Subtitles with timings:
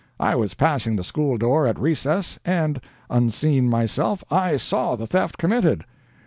[0.19, 5.37] I was passing the school door at recess, and, unseen myself, I saw the theft
[5.37, 5.85] committed!"